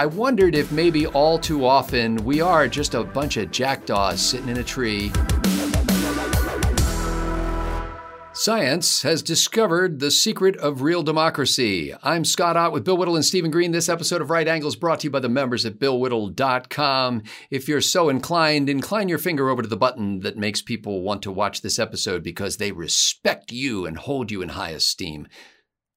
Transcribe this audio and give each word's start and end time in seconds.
I 0.00 0.06
wondered 0.06 0.54
if 0.54 0.72
maybe 0.72 1.06
all 1.08 1.38
too 1.38 1.66
often 1.66 2.16
we 2.24 2.40
are 2.40 2.66
just 2.66 2.94
a 2.94 3.04
bunch 3.04 3.36
of 3.36 3.50
jackdaws 3.50 4.18
sitting 4.18 4.48
in 4.48 4.56
a 4.56 4.64
tree. 4.64 5.12
Science 8.32 9.02
has 9.02 9.22
discovered 9.22 10.00
the 10.00 10.10
secret 10.10 10.56
of 10.56 10.80
real 10.80 11.02
democracy. 11.02 11.92
I'm 12.02 12.24
Scott 12.24 12.56
Ott 12.56 12.72
with 12.72 12.82
Bill 12.82 12.96
Whittle 12.96 13.16
and 13.16 13.24
Stephen 13.26 13.50
Green. 13.50 13.72
This 13.72 13.90
episode 13.90 14.22
of 14.22 14.30
Right 14.30 14.48
Angles 14.48 14.74
brought 14.74 15.00
to 15.00 15.08
you 15.08 15.10
by 15.10 15.20
the 15.20 15.28
members 15.28 15.66
at 15.66 15.78
BillWhittle.com. 15.78 17.22
If 17.50 17.68
you're 17.68 17.82
so 17.82 18.08
inclined, 18.08 18.70
incline 18.70 19.10
your 19.10 19.18
finger 19.18 19.50
over 19.50 19.60
to 19.60 19.68
the 19.68 19.76
button 19.76 20.20
that 20.20 20.38
makes 20.38 20.62
people 20.62 21.02
want 21.02 21.20
to 21.24 21.30
watch 21.30 21.60
this 21.60 21.78
episode 21.78 22.22
because 22.22 22.56
they 22.56 22.72
respect 22.72 23.52
you 23.52 23.84
and 23.84 23.98
hold 23.98 24.30
you 24.30 24.40
in 24.40 24.48
high 24.48 24.70
esteem. 24.70 25.28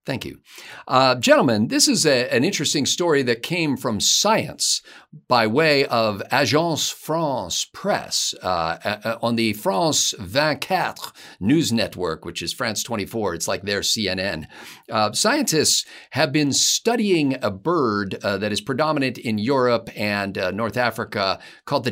Thank 0.06 0.26
you. 0.26 0.40
Uh, 0.86 1.16
gentlemen, 1.16 1.70
this 1.70 1.88
is 1.88 2.06
a, 2.06 2.34
an 2.34 2.44
interesting 2.44 2.86
story 2.86 3.24
that 3.24 3.42
came 3.42 3.78
from 3.78 4.02
Science 4.02 4.82
by 5.30 5.48
way 5.48 5.86
of 5.86 6.22
Agence 6.30 6.92
France 6.92 7.66
Presse 7.72 8.34
uh, 8.42 9.18
on 9.22 9.38
the 9.38 9.54
France 9.54 10.14
24 10.20 11.14
news 11.40 11.72
network, 11.72 12.26
which 12.26 12.42
is 12.42 12.52
France 12.52 12.84
24. 12.84 13.36
It's 13.36 13.48
like 13.48 13.62
their 13.62 13.80
CNN. 13.80 14.48
Uh, 14.90 15.14
scientists 15.14 15.86
have 16.12 16.34
been 16.34 16.52
studying 16.52 17.38
a 17.42 17.52
bird 17.52 18.16
uh, 18.24 18.38
that 18.38 18.52
is 18.52 18.60
predominant 18.60 19.18
in 19.18 19.38
Europe 19.38 19.90
and 19.96 20.38
uh, 20.38 20.52
North 20.52 20.76
Africa 20.76 21.40
called 21.66 21.86
the 21.86 21.92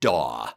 jackdaw 0.00 0.50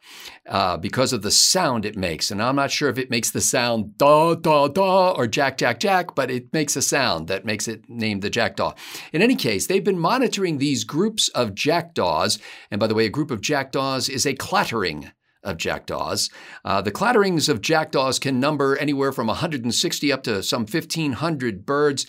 uh, 0.47 0.77
because 0.77 1.13
of 1.13 1.21
the 1.21 1.31
sound 1.31 1.85
it 1.85 1.97
makes. 1.97 2.31
And 2.31 2.41
I'm 2.41 2.55
not 2.55 2.71
sure 2.71 2.89
if 2.89 2.97
it 2.97 3.09
makes 3.09 3.31
the 3.31 3.41
sound 3.41 3.97
da, 3.97 4.35
da, 4.35 4.67
da, 4.67 5.11
or 5.11 5.27
jack, 5.27 5.57
jack, 5.57 5.79
jack, 5.79 6.15
but 6.15 6.31
it 6.31 6.51
makes 6.53 6.75
a 6.75 6.81
sound 6.81 7.27
that 7.27 7.45
makes 7.45 7.67
it 7.67 7.83
named 7.87 8.21
the 8.21 8.29
jackdaw. 8.29 8.73
In 9.13 9.21
any 9.21 9.35
case, 9.35 9.67
they've 9.67 9.83
been 9.83 9.99
monitoring 9.99 10.57
these 10.57 10.83
groups 10.83 11.29
of 11.29 11.55
jackdaws. 11.55 12.39
And 12.71 12.79
by 12.79 12.87
the 12.87 12.95
way, 12.95 13.05
a 13.05 13.09
group 13.09 13.31
of 13.31 13.41
jackdaws 13.41 14.09
is 14.09 14.25
a 14.25 14.33
clattering 14.33 15.11
of 15.41 15.57
jackdaws. 15.57 16.29
Uh, 16.65 16.81
the 16.81 16.91
clatterings 16.91 17.47
of 17.47 17.61
jackdaws 17.61 18.19
can 18.19 18.41
number 18.41 18.75
anywhere 18.75 19.13
from 19.13 19.27
160 19.27 20.11
up 20.11 20.23
to 20.23 20.43
some 20.43 20.61
1,500 20.61 21.65
birds. 21.65 22.05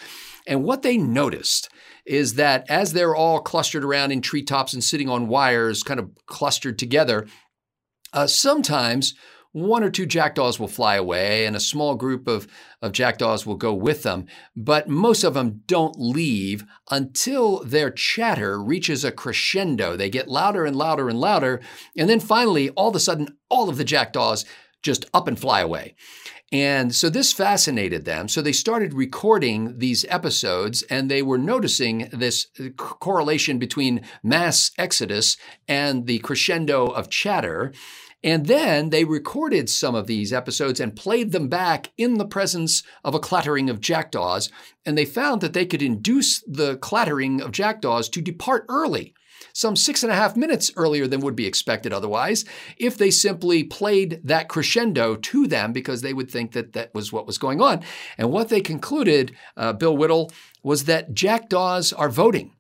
And 0.47 0.65
what 0.65 0.83
they 0.83 0.97
noticed 0.97 1.69
is 2.07 2.35
that 2.35 2.65
as 2.69 2.93
they're 2.93 3.15
all 3.15 3.41
clustered 3.41 3.85
around 3.85 4.13
in 4.13 4.21
treetops 4.21 4.73
and 4.73 4.83
sitting 4.83 5.09
on 5.09 5.29
wires, 5.29 5.83
kind 5.83 6.01
of 6.01 6.11
clustered 6.27 6.79
together, 6.79 7.27
uh, 8.13 8.27
sometimes 8.27 9.15
one 9.53 9.83
or 9.83 9.91
two 9.91 10.07
jackdaws 10.07 10.61
will 10.61 10.69
fly 10.69 10.95
away 10.95 11.45
and 11.45 11.57
a 11.57 11.61
small 11.61 11.97
group 11.97 12.29
of, 12.29 12.47
of 12.81 12.93
jackdaws 12.93 13.45
will 13.45 13.57
go 13.57 13.75
with 13.75 14.05
them, 14.05 14.27
but 14.57 14.89
most 14.89 15.25
of 15.25 15.35
them 15.35 15.63
don't 15.67 15.97
leave 15.99 16.65
until 16.91 17.65
their 17.65 17.91
chatter 17.91 18.63
reaches 18.63 19.05
a 19.05 19.11
crescendo. 19.11 19.97
They 19.97 20.09
get 20.09 20.29
louder 20.29 20.65
and 20.65 20.77
louder 20.77 21.09
and 21.09 21.19
louder, 21.19 21.61
and 21.97 22.09
then 22.09 22.21
finally, 22.21 22.71
all 22.71 22.91
of 22.91 22.97
a 22.97 23.01
sudden, 23.01 23.37
all 23.49 23.69
of 23.69 23.77
the 23.77 23.85
jackdaws 23.85 24.45
just 24.83 25.05
up 25.13 25.27
and 25.27 25.39
fly 25.39 25.61
away. 25.61 25.95
And 26.53 26.93
so 26.93 27.09
this 27.09 27.33
fascinated 27.33 28.05
them. 28.05 28.27
So 28.29 28.43
they 28.43 28.53
started 28.53 28.93
recording 28.93 29.79
these 29.79 30.05
episodes 30.09 30.83
and 30.83 31.09
they 31.09 31.23
were 31.23 31.39
noticing 31.39 32.09
this 32.13 32.49
uh, 32.59 32.71
correlation 32.71 33.59
between 33.59 34.03
mass 34.25 34.73
exodus 34.77 35.37
and 35.69 36.07
the 36.07 36.19
crescendo 36.19 36.89
of 36.89 37.09
chatter. 37.09 37.73
And 38.25 38.47
then 38.47 38.91
they 38.91 39.05
recorded 39.05 39.71
some 39.71 39.95
of 39.95 40.09
these 40.09 40.33
episodes 40.33 40.81
and 40.81 40.97
played 40.97 41.31
them 41.31 41.49
back 41.49 41.93
in 41.97 42.19
the 42.19 42.27
presence 42.27 42.83
of 43.05 43.15
a 43.15 43.21
clattering 43.21 43.71
of 43.71 43.81
jackdaws. 43.81 44.51
And 44.85 44.99
they 44.99 45.05
found 45.05 45.43
that 45.43 45.53
they 45.53 45.67
could 45.67 45.83
induce 45.83 46.43
the 46.49 46.77
clattering 46.79 47.41
of 47.41 47.53
jackdaws 47.53 48.09
to 48.11 48.21
depart 48.21 48.67
early 48.69 49.15
some 49.53 49.77
six 49.77 50.03
and 50.03 50.13
a 50.13 50.17
half 50.17 50.37
minutes 50.37 50.71
earlier 50.77 51.07
than 51.07 51.21
would 51.21 51.37
be 51.37 51.47
expected 51.47 51.93
otherwise, 51.93 52.45
if 52.77 52.97
they 52.97 53.11
simply 53.11 53.65
played 53.65 54.21
that 54.25 54.49
crescendo 54.49 55.17
to 55.17 55.47
them 55.47 55.73
because 55.73 56.03
they 56.03 56.13
would 56.13 56.31
think 56.31 56.53
that 56.53 56.73
that 56.73 56.95
was 56.95 57.13
what 57.13 57.27
was 57.27 57.39
going 57.39 57.61
on. 57.61 57.83
And 58.19 58.31
what 58.31 58.49
they 58.49 58.61
concluded, 58.61 59.35
uh, 59.57 59.73
Bill 59.73 59.97
Whittle, 59.97 60.31
was 60.63 60.85
that 60.85 61.15
jackdaws 61.15 61.93
are 61.93 62.09
voting. 62.09 62.55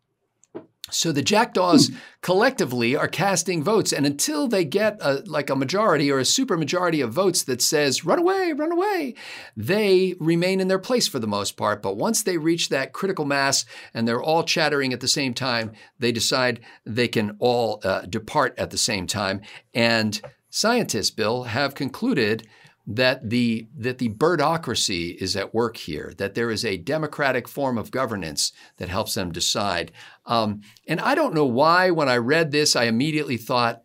So 0.90 1.12
the 1.12 1.22
jackdaws 1.22 1.90
collectively 2.22 2.96
are 2.96 3.08
casting 3.08 3.62
votes, 3.62 3.92
and 3.92 4.06
until 4.06 4.48
they 4.48 4.64
get 4.64 4.98
a, 5.00 5.22
like 5.26 5.50
a 5.50 5.56
majority 5.56 6.10
or 6.10 6.18
a 6.18 6.22
supermajority 6.22 7.02
of 7.02 7.12
votes 7.12 7.42
that 7.44 7.62
says 7.62 8.04
"run 8.04 8.18
away, 8.18 8.52
run 8.52 8.72
away," 8.72 9.14
they 9.56 10.14
remain 10.20 10.60
in 10.60 10.68
their 10.68 10.78
place 10.78 11.08
for 11.08 11.18
the 11.18 11.26
most 11.26 11.56
part. 11.56 11.82
But 11.82 11.96
once 11.96 12.22
they 12.22 12.36
reach 12.36 12.68
that 12.68 12.92
critical 12.92 13.24
mass 13.24 13.64
and 13.94 14.06
they're 14.06 14.22
all 14.22 14.44
chattering 14.44 14.92
at 14.92 15.00
the 15.00 15.08
same 15.08 15.34
time, 15.34 15.72
they 15.98 16.12
decide 16.12 16.60
they 16.84 17.08
can 17.08 17.36
all 17.38 17.80
uh, 17.84 18.02
depart 18.02 18.54
at 18.58 18.70
the 18.70 18.78
same 18.78 19.06
time. 19.06 19.40
And 19.74 20.20
scientists, 20.50 21.10
Bill, 21.10 21.44
have 21.44 21.74
concluded 21.74 22.46
that 22.86 23.30
the 23.30 23.68
that 23.76 23.98
the 23.98 24.08
birdocracy 24.08 25.14
is 25.16 25.36
at 25.36 25.54
work 25.54 25.76
here, 25.76 26.12
that 26.18 26.34
there 26.34 26.50
is 26.50 26.64
a 26.64 26.76
democratic 26.76 27.46
form 27.46 27.78
of 27.78 27.90
governance 27.90 28.52
that 28.78 28.88
helps 28.88 29.14
them 29.14 29.32
decide. 29.32 29.92
Um, 30.26 30.62
and 30.86 31.00
I 31.00 31.14
don't 31.14 31.34
know 31.34 31.44
why, 31.44 31.90
when 31.90 32.08
I 32.08 32.16
read 32.16 32.50
this, 32.50 32.74
I 32.74 32.84
immediately 32.84 33.36
thought, 33.36 33.82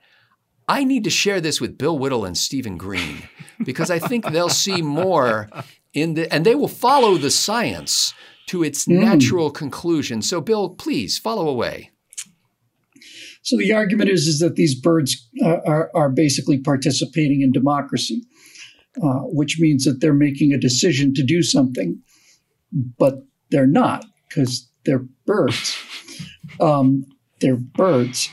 I 0.67 0.83
need 0.83 1.03
to 1.03 1.09
share 1.09 1.41
this 1.41 1.61
with 1.61 1.77
Bill 1.77 1.97
Whittle 1.97 2.25
and 2.25 2.37
Stephen 2.37 2.77
Green 2.77 3.23
because 3.63 3.91
I 3.91 3.99
think 3.99 4.25
they'll 4.25 4.49
see 4.49 4.81
more 4.81 5.49
in 5.93 6.15
the, 6.15 6.33
and 6.33 6.45
they 6.45 6.55
will 6.55 6.67
follow 6.67 7.17
the 7.17 7.31
science 7.31 8.13
to 8.47 8.63
its 8.63 8.85
mm. 8.85 8.99
natural 8.99 9.51
conclusion. 9.51 10.21
So, 10.21 10.41
Bill, 10.41 10.69
please 10.69 11.17
follow 11.17 11.47
away. 11.47 11.91
So 13.43 13.57
the 13.57 13.73
argument 13.73 14.09
is 14.09 14.25
is 14.25 14.39
that 14.39 14.55
these 14.55 14.73
birds 14.73 15.29
uh, 15.43 15.57
are, 15.67 15.91
are 15.93 16.09
basically 16.09 16.59
participating 16.59 17.41
in 17.41 17.51
democracy. 17.51 18.23
Uh, 19.03 19.23
which 19.23 19.59
means 19.59 19.83
that 19.83 19.99
they're 19.99 20.13
making 20.13 20.53
a 20.53 20.57
decision 20.57 21.13
to 21.13 21.21
do 21.21 21.43
something, 21.43 22.01
but 22.97 23.15
they're 23.51 23.67
not 23.67 24.05
because 24.29 24.69
they're 24.85 25.05
birds. 25.25 25.77
Um, 26.61 27.05
they're 27.41 27.57
birds, 27.57 28.29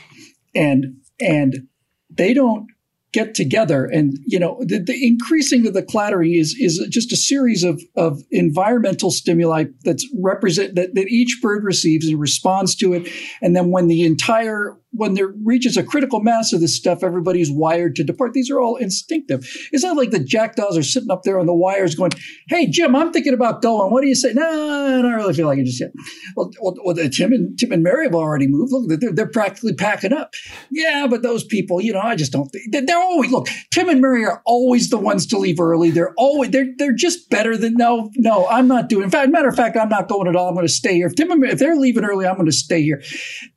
and 0.55 0.95
and 1.19 1.67
they 2.09 2.33
don't 2.33 2.67
get 3.13 3.35
together 3.35 3.85
and 3.85 4.17
you 4.25 4.39
know 4.39 4.57
the, 4.61 4.79
the, 4.79 5.07
increasing 5.07 5.67
of 5.67 5.73
the 5.73 5.83
clattering 5.83 6.33
is 6.33 6.55
is 6.59 6.85
just 6.89 7.13
a 7.13 7.15
series 7.15 7.63
of 7.63 7.81
of 7.95 8.19
environmental 8.31 9.11
stimuli 9.11 9.65
that's 9.83 10.05
represent 10.21 10.75
that, 10.75 10.95
that 10.95 11.07
each 11.07 11.39
bird 11.41 11.63
receives 11.63 12.07
and 12.07 12.19
responds 12.19 12.75
to 12.75 12.91
it 12.93 13.07
and 13.41 13.55
then 13.55 13.69
when 13.69 13.87
the 13.87 14.03
entire 14.03 14.77
when 14.93 15.15
there 15.15 15.33
reaches 15.43 15.75
a 15.75 15.83
critical 15.83 16.21
mass 16.21 16.53
of 16.53 16.61
this 16.61 16.75
stuff, 16.75 17.03
everybody's 17.03 17.51
wired 17.51 17.95
to 17.95 18.03
depart. 18.03 18.33
These 18.33 18.51
are 18.51 18.59
all 18.59 18.75
instinctive. 18.75 19.45
It's 19.71 19.83
not 19.83 19.97
like 19.97 20.11
the 20.11 20.23
jackdaws 20.23 20.77
are 20.77 20.83
sitting 20.83 21.09
up 21.09 21.23
there 21.23 21.39
on 21.39 21.47
the 21.47 21.53
wires 21.53 21.95
going, 21.95 22.11
Hey, 22.47 22.67
Jim, 22.67 22.95
I'm 22.95 23.11
thinking 23.11 23.33
about 23.33 23.61
going. 23.61 23.91
What 23.91 24.01
do 24.01 24.07
you 24.07 24.15
say? 24.15 24.33
No, 24.33 24.43
I 24.43 25.01
don't 25.01 25.13
really 25.13 25.33
feel 25.33 25.47
like 25.47 25.57
it 25.57 25.65
just 25.65 25.81
yet. 25.81 25.91
Well, 26.35 26.51
well, 26.61 26.95
Tim 27.09 27.33
and 27.33 27.57
Tim 27.57 27.71
and 27.71 27.83
Mary 27.83 28.05
have 28.05 28.15
already 28.15 28.47
moved. 28.47 28.71
Look, 28.71 28.99
they're, 28.99 29.11
they're 29.11 29.27
practically 29.27 29.73
packing 29.73 30.13
up. 30.13 30.33
Yeah, 30.69 31.07
but 31.09 31.23
those 31.23 31.43
people, 31.43 31.81
you 31.81 31.93
know, 31.93 32.01
I 32.01 32.15
just 32.15 32.31
don't 32.31 32.49
think 32.49 32.71
they're 32.71 33.02
always, 33.03 33.31
look, 33.31 33.47
Tim 33.71 33.89
and 33.89 34.01
Mary 34.01 34.25
are 34.25 34.41
always 34.45 34.89
the 34.89 34.97
ones 34.99 35.25
to 35.27 35.37
leave 35.39 35.59
early. 35.59 35.89
They're 35.89 36.13
always, 36.17 36.51
they're, 36.51 36.69
they're 36.77 36.93
just 36.93 37.29
better 37.31 37.57
than, 37.57 37.73
no, 37.73 38.11
no, 38.15 38.47
I'm 38.47 38.67
not 38.67 38.89
doing, 38.89 39.05
in 39.05 39.09
fact, 39.09 39.31
matter 39.31 39.49
of 39.49 39.55
fact, 39.55 39.75
I'm 39.75 39.89
not 39.89 40.07
going 40.07 40.27
at 40.27 40.35
all. 40.35 40.49
I'm 40.49 40.55
going 40.55 40.67
to 40.67 40.71
stay 40.71 40.95
here. 40.95 41.07
If 41.07 41.15
Tim 41.15 41.31
and 41.31 41.43
if 41.43 41.57
they're 41.57 41.75
leaving 41.75 42.05
early, 42.05 42.27
I'm 42.27 42.35
going 42.35 42.45
to 42.45 42.51
stay 42.51 42.83
here. 42.83 43.01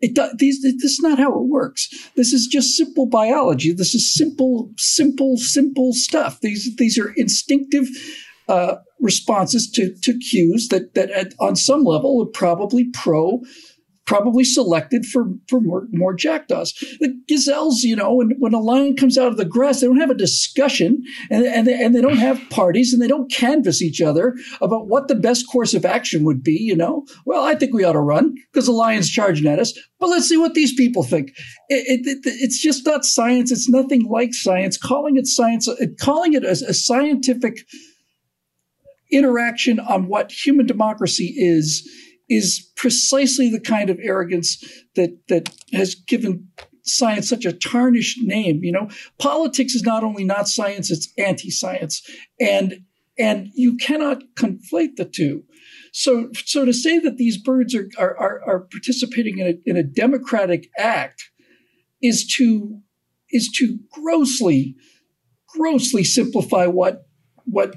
It, 0.00 0.18
these, 0.38 0.62
this 0.62 0.92
is 0.92 1.00
not 1.00 1.18
how 1.18 1.26
how 1.26 1.40
it 1.40 1.48
works. 1.48 1.88
This 2.14 2.32
is 2.32 2.46
just 2.46 2.76
simple 2.76 3.06
biology. 3.06 3.72
This 3.72 3.94
is 3.94 4.14
simple, 4.14 4.70
simple, 4.76 5.36
simple 5.36 5.92
stuff. 5.92 6.40
These 6.40 6.76
these 6.76 6.98
are 6.98 7.12
instinctive 7.16 7.88
uh, 8.48 8.76
responses 9.00 9.70
to 9.72 9.94
to 10.02 10.18
cues 10.18 10.68
that 10.68 10.94
that 10.94 11.10
at, 11.10 11.34
on 11.40 11.56
some 11.56 11.84
level 11.84 12.22
are 12.22 12.30
probably 12.30 12.84
pro 12.92 13.40
probably 14.06 14.44
selected 14.44 15.04
for, 15.04 15.26
for 15.48 15.60
more, 15.60 15.88
more 15.90 16.14
jackdaws. 16.14 16.72
The 17.00 17.14
gazelles, 17.28 17.82
you 17.82 17.96
know, 17.96 18.14
when, 18.14 18.30
when 18.38 18.54
a 18.54 18.60
lion 18.60 18.94
comes 18.94 19.18
out 19.18 19.28
of 19.28 19.36
the 19.36 19.44
grass, 19.44 19.80
they 19.80 19.88
don't 19.88 20.00
have 20.00 20.10
a 20.10 20.14
discussion 20.14 21.02
and, 21.28 21.44
and, 21.44 21.66
they, 21.66 21.84
and 21.84 21.94
they 21.94 22.00
don't 22.00 22.16
have 22.16 22.40
parties 22.48 22.92
and 22.92 23.02
they 23.02 23.08
don't 23.08 23.30
canvass 23.30 23.82
each 23.82 24.00
other 24.00 24.36
about 24.60 24.86
what 24.86 25.08
the 25.08 25.16
best 25.16 25.46
course 25.50 25.74
of 25.74 25.84
action 25.84 26.24
would 26.24 26.42
be, 26.42 26.52
you 26.52 26.76
know. 26.76 27.04
Well, 27.26 27.44
I 27.44 27.56
think 27.56 27.74
we 27.74 27.84
ought 27.84 27.92
to 27.92 28.00
run 28.00 28.34
because 28.52 28.66
the 28.66 28.72
lion's 28.72 29.10
charging 29.10 29.46
at 29.46 29.58
us, 29.58 29.76
but 29.98 30.08
let's 30.08 30.28
see 30.28 30.36
what 30.36 30.54
these 30.54 30.74
people 30.74 31.02
think. 31.02 31.30
It, 31.68 32.06
it, 32.06 32.06
it, 32.06 32.18
it's 32.24 32.62
just 32.62 32.86
not 32.86 33.04
science. 33.04 33.50
It's 33.50 33.68
nothing 33.68 34.04
like 34.04 34.34
science. 34.34 34.78
Calling 34.78 35.16
it 35.16 35.26
science, 35.26 35.68
calling 36.00 36.34
it 36.34 36.44
a, 36.44 36.50
a 36.50 36.74
scientific 36.74 37.66
interaction 39.10 39.80
on 39.80 40.06
what 40.06 40.30
human 40.30 40.66
democracy 40.66 41.34
is 41.36 41.88
is 42.28 42.70
precisely 42.76 43.48
the 43.48 43.60
kind 43.60 43.90
of 43.90 43.98
arrogance 44.02 44.64
that 44.94 45.16
that 45.28 45.54
has 45.72 45.94
given 45.94 46.48
science 46.82 47.28
such 47.28 47.44
a 47.44 47.52
tarnished 47.52 48.18
name. 48.22 48.62
You 48.62 48.72
know, 48.72 48.88
politics 49.18 49.74
is 49.74 49.82
not 49.82 50.04
only 50.04 50.24
not 50.24 50.48
science; 50.48 50.90
it's 50.90 51.12
anti-science, 51.18 52.02
and 52.40 52.80
and 53.18 53.48
you 53.54 53.76
cannot 53.76 54.22
conflate 54.36 54.96
the 54.96 55.04
two. 55.04 55.44
So, 55.92 56.30
so 56.34 56.64
to 56.66 56.74
say 56.74 56.98
that 56.98 57.16
these 57.16 57.38
birds 57.38 57.74
are 57.74 57.88
are, 57.98 58.42
are 58.46 58.60
participating 58.70 59.38
in 59.38 59.46
a, 59.46 59.70
in 59.70 59.76
a 59.76 59.82
democratic 59.82 60.68
act 60.78 61.30
is 62.02 62.26
to 62.36 62.80
is 63.30 63.50
to 63.56 63.78
grossly 63.92 64.76
grossly 65.48 66.04
simplify 66.04 66.66
what 66.66 67.06
what 67.44 67.76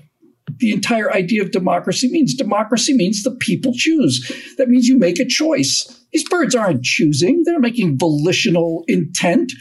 the 0.57 0.71
entire 0.71 1.11
idea 1.11 1.41
of 1.41 1.51
democracy 1.51 2.09
means. 2.09 2.33
Democracy 2.33 2.93
means 2.93 3.23
the 3.23 3.31
people 3.31 3.73
choose. 3.75 4.31
That 4.57 4.69
means 4.69 4.87
you 4.87 4.97
make 4.97 5.19
a 5.19 5.25
choice. 5.25 6.05
These 6.11 6.27
birds 6.27 6.55
aren't 6.55 6.83
choosing; 6.83 7.43
they're 7.45 7.59
making 7.59 7.97
volitional 7.97 8.83
intent. 8.87 9.51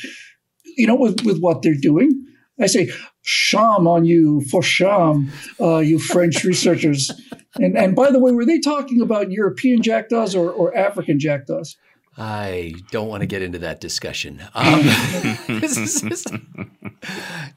You 0.76 0.86
know, 0.86 0.96
with, 0.96 1.24
with 1.24 1.40
what 1.40 1.62
they're 1.62 1.74
doing. 1.74 2.24
I 2.60 2.66
say, 2.66 2.90
sham 3.22 3.86
on 3.86 4.04
you 4.04 4.40
for 4.50 4.62
sham, 4.62 5.30
uh, 5.60 5.78
you 5.78 5.98
French 5.98 6.42
researchers. 6.52 7.10
And 7.56 7.76
and 7.76 7.94
by 7.94 8.10
the 8.10 8.18
way, 8.18 8.32
were 8.32 8.46
they 8.46 8.60
talking 8.60 9.00
about 9.00 9.30
European 9.30 9.82
jackdaws 9.82 10.34
or, 10.34 10.50
or 10.50 10.76
African 10.76 11.18
jackdaws? 11.18 11.76
I 12.16 12.74
don't 12.90 13.06
want 13.06 13.20
to 13.20 13.26
get 13.26 13.42
into 13.42 13.60
that 13.60 13.80
discussion. 13.80 14.42
Um, 14.54 14.82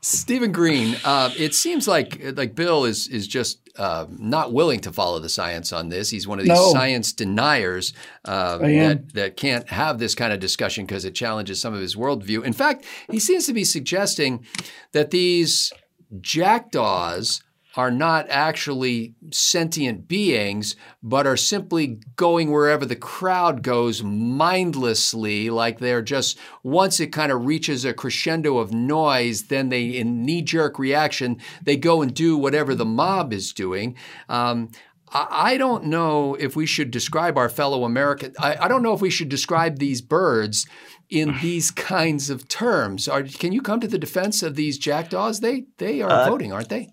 Stephen 0.03 0.51
Green, 0.51 0.97
uh, 1.05 1.31
it 1.37 1.53
seems 1.53 1.87
like 1.87 2.19
like 2.35 2.55
Bill 2.55 2.85
is 2.85 3.07
is 3.07 3.27
just 3.27 3.69
uh, 3.77 4.07
not 4.09 4.51
willing 4.51 4.79
to 4.79 4.91
follow 4.91 5.19
the 5.19 5.29
science 5.29 5.71
on 5.71 5.89
this. 5.89 6.09
He's 6.09 6.27
one 6.27 6.39
of 6.39 6.45
these 6.45 6.57
no. 6.57 6.71
science 6.71 7.13
deniers 7.13 7.93
uh, 8.25 8.57
that 8.57 9.13
that 9.13 9.37
can't 9.37 9.69
have 9.69 9.99
this 9.99 10.15
kind 10.15 10.33
of 10.33 10.39
discussion 10.39 10.85
because 10.87 11.05
it 11.05 11.13
challenges 11.13 11.61
some 11.61 11.75
of 11.75 11.81
his 11.81 11.95
worldview. 11.95 12.43
In 12.43 12.53
fact, 12.53 12.85
he 13.11 13.19
seems 13.19 13.45
to 13.45 13.53
be 13.53 13.63
suggesting 13.63 14.43
that 14.91 15.11
these 15.11 15.71
jackdaws 16.19 17.43
are 17.75 17.91
not 17.91 18.25
actually 18.29 19.15
sentient 19.31 20.07
beings, 20.07 20.75
but 21.01 21.25
are 21.25 21.37
simply 21.37 21.99
going 22.15 22.51
wherever 22.51 22.85
the 22.85 22.95
crowd 22.95 23.63
goes 23.63 24.03
mindlessly, 24.03 25.49
like 25.49 25.79
they're 25.79 26.01
just, 26.01 26.37
once 26.63 26.99
it 26.99 27.07
kind 27.07 27.31
of 27.31 27.45
reaches 27.45 27.85
a 27.85 27.93
crescendo 27.93 28.57
of 28.57 28.73
noise, 28.73 29.43
then 29.43 29.69
they, 29.69 29.85
in 29.85 30.23
knee 30.23 30.41
jerk 30.41 30.77
reaction, 30.77 31.39
they 31.63 31.77
go 31.77 32.01
and 32.01 32.13
do 32.13 32.37
whatever 32.37 32.75
the 32.75 32.85
mob 32.85 33.31
is 33.31 33.53
doing. 33.53 33.95
Um, 34.27 34.69
I 35.13 35.57
don't 35.57 35.85
know 35.85 36.35
if 36.35 36.55
we 36.55 36.65
should 36.65 36.89
describe 36.89 37.37
our 37.37 37.49
fellow 37.49 37.83
American. 37.83 38.33
I, 38.39 38.55
I, 38.61 38.67
don't 38.69 38.81
know 38.81 38.93
if 38.93 39.01
we 39.01 39.09
should 39.09 39.27
describe 39.27 39.77
these 39.77 40.01
birds 40.01 40.65
in 41.09 41.35
these 41.41 41.69
kinds 41.69 42.29
of 42.29 42.47
terms. 42.47 43.09
Are, 43.09 43.21
can 43.21 43.51
you 43.51 43.61
come 43.61 43.81
to 43.81 43.89
the 43.89 43.97
defense 43.97 44.41
of 44.41 44.55
these 44.55 44.77
jackdaws? 44.77 45.41
They 45.41 45.65
they 45.79 46.01
are 46.01 46.09
uh, 46.09 46.29
voting, 46.29 46.53
aren't 46.53 46.69
they? 46.69 46.91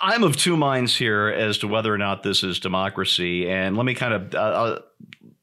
I'm 0.00 0.24
of 0.24 0.36
two 0.36 0.56
minds 0.56 0.96
here 0.96 1.28
as 1.28 1.58
to 1.58 1.68
whether 1.68 1.92
or 1.92 1.98
not 1.98 2.22
this 2.22 2.42
is 2.42 2.60
democracy. 2.60 3.48
And 3.48 3.76
let 3.76 3.86
me 3.86 3.94
kind 3.94 4.14
of 4.14 4.34
uh, 4.34 4.80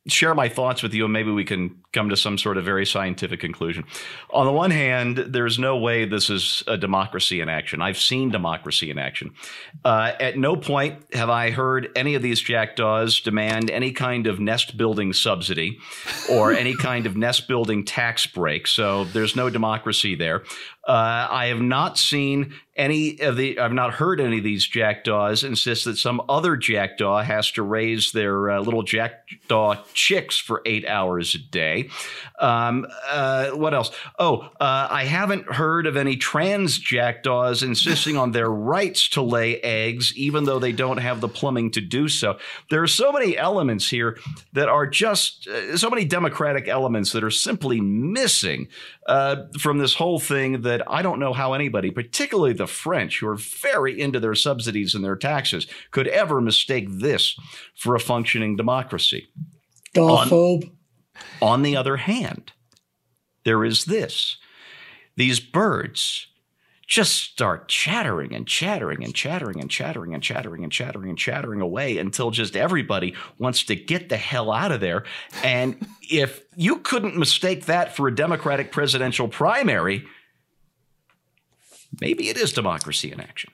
share 0.08 0.34
my 0.34 0.50
thoughts 0.50 0.82
with 0.82 0.94
you, 0.94 1.04
and 1.04 1.14
maybe 1.14 1.32
we 1.32 1.44
can 1.44 1.82
come 1.92 2.10
to 2.10 2.18
some 2.18 2.38
sort 2.38 2.58
of 2.58 2.64
very 2.64 2.86
scientific 2.86 3.40
conclusion. 3.40 3.84
On 4.30 4.46
the 4.46 4.52
one 4.52 4.72
hand, 4.72 5.18
there's 5.18 5.60
no 5.60 5.78
way 5.78 6.06
this 6.06 6.30
is 6.30 6.64
a 6.68 6.78
democracy 6.78 7.42
in 7.42 7.50
action. 7.50 7.82
I've 7.82 7.98
seen 7.98 8.30
democracy 8.30 8.90
in 8.90 8.98
action. 8.98 9.34
Uh, 9.84 10.14
at 10.20 10.38
no 10.38 10.56
point 10.56 11.14
have 11.14 11.30
I 11.30 11.52
heard 11.52 11.90
any 11.96 12.16
of 12.16 12.22
these 12.22 12.42
jackdaws 12.42 13.20
demand 13.20 13.70
any 13.70 13.92
kind 13.92 14.28
of 14.28 14.40
nest 14.40 14.78
building 14.78 15.14
subsidy 15.14 15.80
or 16.30 16.54
any 16.54 16.76
kind 16.76 17.06
of 17.06 17.18
nest 17.18 17.48
building 17.48 17.84
tax 17.84 18.26
break. 18.26 18.68
So 18.68 19.06
there's 19.06 19.36
no 19.36 19.50
democracy 19.50 20.16
there. 20.16 20.44
Uh, 20.88 21.28
I 21.30 21.48
have 21.48 21.62
not 21.62 21.98
seen 21.98 22.54
any 22.78 23.20
of 23.20 23.36
the, 23.38 23.60
I've 23.60 23.74
not 23.74 23.96
heard 23.96 24.22
any 24.22 24.38
of 24.38 24.44
these 24.44 24.66
jackdaws 24.66 25.44
insist 25.44 25.86
that 25.86 25.98
some 25.98 26.22
other 26.30 26.56
jackdaw 26.56 27.24
has 27.24 27.52
to 27.54 27.64
raise 27.64 28.12
their 28.12 28.52
uh, 28.52 28.60
little 28.60 28.84
jackdaw 28.84 29.76
chicks 29.94 30.38
for 30.38 30.62
eight 30.66 30.88
hours 30.88 31.34
a 31.34 31.40
day. 31.40 31.90
Um, 32.40 32.86
uh, 33.10 33.50
what 33.52 33.74
else? 33.74 33.92
Oh, 34.20 34.50
uh, 34.60 34.88
I 34.90 35.06
haven't 35.06 35.52
heard 35.52 35.88
of 35.88 35.98
any 35.98 36.18
trans 36.18 36.78
jackdaws 36.78 37.64
insisting 37.64 38.16
on 38.16 38.32
their 38.32 38.50
rights 38.50 39.10
to 39.10 39.22
lay 39.22 39.60
eggs, 39.62 40.16
even 40.16 40.46
though 40.46 40.60
they 40.60 40.72
don't 40.72 40.98
have 40.98 41.20
the 41.20 41.28
plumbing 41.28 41.72
to 41.72 41.82
do 41.82 42.08
so. 42.08 42.38
There 42.70 42.84
are 42.84 42.88
so 42.88 43.12
many 43.12 43.38
elements 43.38 43.90
here 43.90 44.20
that 44.54 44.70
are 44.70 44.86
just 44.86 45.48
uh, 45.48 45.78
so 45.78 45.90
many 45.90 46.06
democratic 46.06 46.68
elements 46.68 47.12
that 47.14 47.24
are 47.24 47.32
simply 47.32 47.82
missing 47.82 48.68
uh, 49.08 49.46
from 49.60 49.80
this 49.80 49.96
whole 49.96 50.20
thing 50.20 50.62
that 50.62 50.84
I 50.88 51.02
don't 51.02 51.20
know 51.20 51.34
how 51.34 51.54
anybody, 51.54 51.92
particularly 51.92 52.54
the 52.54 52.67
French, 52.70 53.20
who 53.20 53.28
are 53.28 53.36
very 53.36 54.00
into 54.00 54.20
their 54.20 54.36
subsidies 54.36 54.96
and 54.96 55.04
their 55.04 55.16
taxes, 55.16 55.68
could 55.92 56.08
ever 56.08 56.42
mistake 56.42 56.88
this 56.90 57.38
for 57.76 57.96
a 57.96 58.00
functioning 58.00 58.56
democracy. 58.56 59.28
On, 59.98 60.28
on 61.42 61.62
the 61.64 61.76
other 61.76 61.98
hand, 61.98 62.52
there 63.44 63.64
is 63.64 63.86
this 63.86 64.38
these 65.16 65.40
birds 65.40 66.28
just 66.88 67.16
start 67.16 67.68
chattering 67.68 68.34
and 68.34 68.48
chattering 68.48 69.04
and 69.04 69.14
chattering 69.14 69.60
and 69.60 69.70
chattering 69.70 70.14
and 70.14 70.24
chattering 70.24 70.64
and 70.64 70.72
chattering 70.72 71.10
and 71.10 71.18
chattering 71.18 71.60
away 71.60 71.98
until 71.98 72.32
just 72.32 72.56
everybody 72.56 73.14
wants 73.38 73.64
to 73.66 73.76
get 73.76 74.08
the 74.08 74.16
hell 74.16 74.52
out 74.52 74.72
of 74.72 74.80
there. 74.80 75.04
And 75.44 75.86
if 76.10 76.42
you 76.56 76.78
couldn't 76.78 77.18
mistake 77.18 77.66
that 77.66 77.94
for 77.94 78.08
a 78.08 78.16
Democratic 78.16 78.72
presidential 78.72 79.28
primary, 79.28 80.06
maybe 82.00 82.30
it 82.30 82.38
is 82.38 82.54
democracy 82.54 83.12
in 83.12 83.20
action. 83.20 83.52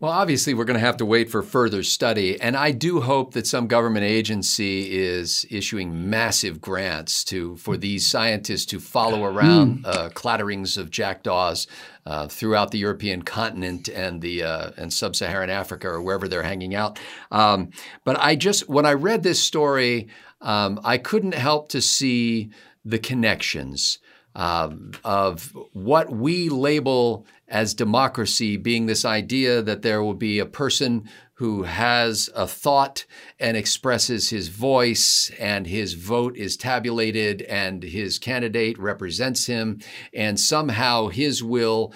Well, 0.00 0.10
obviously, 0.10 0.54
we're 0.54 0.64
going 0.64 0.78
to 0.78 0.84
have 0.84 0.98
to 0.98 1.06
wait 1.06 1.30
for 1.30 1.42
further 1.42 1.82
study. 1.82 2.38
And 2.38 2.56
I 2.56 2.72
do 2.72 3.00
hope 3.00 3.32
that 3.32 3.46
some 3.46 3.68
government 3.68 4.04
agency 4.04 4.92
is 4.92 5.46
issuing 5.50 6.10
massive 6.10 6.60
grants 6.60 7.24
to 7.24 7.56
for 7.56 7.76
these 7.76 8.06
scientists 8.06 8.66
to 8.66 8.80
follow 8.80 9.24
around 9.24 9.84
mm. 9.84 9.86
uh, 9.86 10.10
clatterings 10.10 10.76
of 10.76 10.90
jackdaws 10.90 11.66
uh, 12.04 12.26
throughout 12.26 12.70
the 12.70 12.78
European 12.78 13.22
continent 13.22 13.88
and 13.88 14.20
the 14.20 14.42
uh, 14.42 14.70
and 14.76 14.92
sub-Saharan 14.92 15.48
Africa 15.48 15.88
or 15.88 16.02
wherever 16.02 16.28
they're 16.28 16.42
hanging 16.42 16.74
out. 16.74 16.98
Um, 17.30 17.70
but 18.04 18.18
I 18.20 18.34
just 18.34 18.68
when 18.68 18.84
I 18.84 18.92
read 18.92 19.22
this 19.22 19.42
story, 19.42 20.08
um, 20.40 20.80
I 20.84 20.98
couldn't 20.98 21.34
help 21.34 21.68
to 21.70 21.80
see 21.80 22.50
the 22.84 22.98
connections 22.98 24.00
um, 24.34 24.92
of 25.04 25.56
what 25.72 26.10
we 26.10 26.48
label 26.48 27.26
as 27.48 27.74
democracy 27.74 28.56
being 28.56 28.86
this 28.86 29.04
idea 29.04 29.62
that 29.62 29.82
there 29.82 30.02
will 30.02 30.14
be 30.14 30.38
a 30.38 30.46
person 30.46 31.08
who 31.38 31.64
has 31.64 32.30
a 32.36 32.46
thought 32.46 33.04
and 33.40 33.56
expresses 33.56 34.30
his 34.30 34.46
voice, 34.48 35.32
and 35.40 35.66
his 35.66 35.94
vote 35.94 36.36
is 36.36 36.56
tabulated, 36.56 37.42
and 37.42 37.82
his 37.82 38.20
candidate 38.20 38.78
represents 38.78 39.46
him, 39.46 39.80
and 40.14 40.38
somehow 40.38 41.08
his 41.08 41.42
will, 41.42 41.92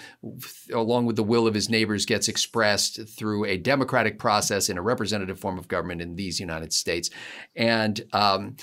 along 0.75 1.07
with 1.07 1.15
the 1.15 1.23
will 1.23 1.47
of 1.47 1.55
his 1.55 1.71
neighbors, 1.71 2.05
gets 2.05 2.27
expressed 2.27 3.09
through 3.09 3.45
a 3.45 3.57
democratic 3.57 4.19
process 4.19 4.69
in 4.69 4.77
a 4.77 4.83
representative 4.83 5.39
form 5.39 5.57
of 5.57 5.69
government 5.69 6.03
in 6.03 6.17
these 6.17 6.41
United 6.41 6.73
States. 6.73 7.09
And 7.55 8.05
um, 8.13 8.57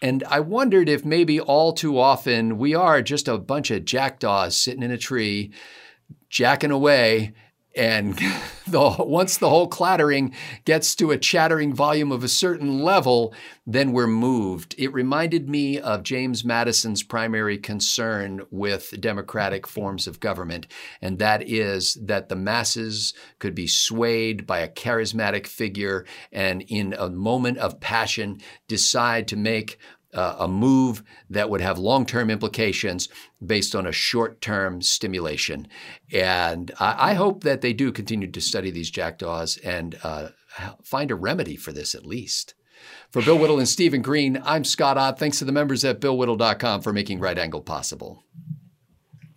and 0.00 0.22
I 0.24 0.40
wondered 0.40 0.88
if 0.88 1.04
maybe 1.04 1.40
all 1.40 1.72
too 1.72 1.98
often 1.98 2.58
we 2.58 2.74
are 2.74 3.02
just 3.02 3.26
a 3.28 3.38
bunch 3.38 3.70
of 3.70 3.84
jackdaws 3.84 4.56
sitting 4.56 4.82
in 4.82 4.90
a 4.90 4.98
tree, 4.98 5.50
jacking 6.30 6.70
away. 6.70 7.34
And 7.78 8.18
the, 8.66 8.96
once 8.98 9.38
the 9.38 9.48
whole 9.48 9.68
clattering 9.68 10.34
gets 10.64 10.94
to 10.96 11.12
a 11.12 11.16
chattering 11.16 11.72
volume 11.72 12.10
of 12.10 12.24
a 12.24 12.28
certain 12.28 12.80
level, 12.80 13.32
then 13.66 13.92
we're 13.92 14.08
moved. 14.08 14.74
It 14.76 14.92
reminded 14.92 15.48
me 15.48 15.78
of 15.78 16.02
James 16.02 16.44
Madison's 16.44 17.02
primary 17.02 17.56
concern 17.56 18.42
with 18.50 19.00
democratic 19.00 19.66
forms 19.66 20.06
of 20.06 20.20
government, 20.20 20.66
and 21.00 21.18
that 21.18 21.48
is 21.48 21.96
that 22.02 22.28
the 22.28 22.36
masses 22.36 23.14
could 23.38 23.54
be 23.54 23.66
swayed 23.66 24.46
by 24.46 24.58
a 24.58 24.68
charismatic 24.68 25.46
figure 25.46 26.04
and, 26.32 26.62
in 26.62 26.94
a 26.98 27.08
moment 27.08 27.58
of 27.58 27.80
passion, 27.80 28.40
decide 28.66 29.28
to 29.28 29.36
make 29.36 29.78
uh, 30.14 30.36
a 30.38 30.48
move 30.48 31.02
that 31.28 31.50
would 31.50 31.60
have 31.60 31.78
long 31.78 32.06
term 32.06 32.30
implications 32.30 33.08
based 33.44 33.74
on 33.74 33.86
a 33.86 33.92
short 33.92 34.40
term 34.40 34.80
stimulation. 34.80 35.68
And 36.12 36.70
I, 36.80 37.10
I, 37.10 37.14
hope 37.14 37.44
that 37.44 37.60
they 37.60 37.72
do 37.72 37.92
continue 37.92 38.30
to 38.30 38.40
study 38.40 38.70
these 38.70 38.90
jackdaws 38.90 39.58
and 39.58 39.98
uh, 40.02 40.28
find 40.82 41.10
a 41.10 41.14
remedy 41.14 41.56
for 41.56 41.72
this 41.72 41.94
at 41.94 42.06
least. 42.06 42.54
For 43.10 43.22
Bill 43.22 43.38
Whittle 43.38 43.58
and 43.58 43.68
Stephen 43.68 44.02
Green, 44.02 44.40
I'm 44.44 44.64
Scott 44.64 44.98
Ott. 44.98 45.18
Thanks 45.18 45.38
to 45.40 45.44
the 45.44 45.52
members 45.52 45.84
at 45.84 46.00
BillWhittle.com 46.00 46.82
for 46.82 46.92
making 46.92 47.20
Right 47.20 47.38
Angle 47.38 47.62
possible. 47.62 48.24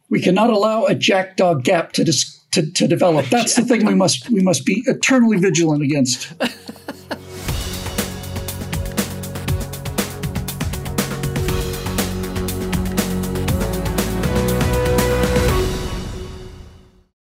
We 0.09 0.21
cannot 0.21 0.49
allow 0.49 0.85
a 0.85 0.95
jackdaw 0.95 1.55
gap 1.55 1.93
to, 1.93 2.03
dis- 2.03 2.45
to, 2.51 2.69
to 2.69 2.87
develop. 2.87 3.27
That's 3.27 3.55
the 3.55 3.63
thing 3.63 3.85
we 3.85 3.95
must 3.95 4.29
we 4.29 4.41
must 4.41 4.65
be 4.65 4.83
eternally 4.85 5.37
vigilant 5.37 5.83
against. 5.83 6.33